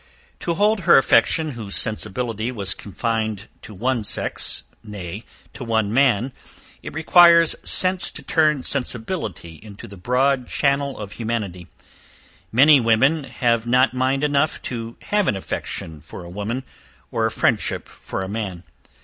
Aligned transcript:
To 0.39 0.55
hold 0.55 0.79
her 0.79 0.97
affection 0.97 1.51
whose 1.51 1.75
sensibility 1.75 2.51
was 2.51 2.73
confined 2.73 3.47
to 3.61 3.71
one 3.75 4.03
sex, 4.03 4.63
nay, 4.83 5.25
to 5.53 5.63
one 5.63 5.93
man, 5.93 6.31
it 6.81 6.95
requires 6.95 7.55
sense 7.61 8.09
to 8.13 8.23
turn 8.23 8.63
sensibility 8.63 9.59
into 9.61 9.87
the 9.87 9.97
broad 9.97 10.47
channel 10.47 10.97
of 10.97 11.11
humanity: 11.11 11.67
many 12.51 12.79
women 12.79 13.25
have 13.25 13.67
not 13.67 13.93
mind 13.93 14.23
enough 14.23 14.59
to 14.63 14.97
have 15.03 15.27
an 15.27 15.35
affection 15.35 16.01
for 16.01 16.23
a 16.23 16.29
woman, 16.29 16.63
or 17.11 17.27
a 17.27 17.31
friendship 17.31 17.87
for 17.87 18.23
a 18.23 18.27
man. 18.27 18.63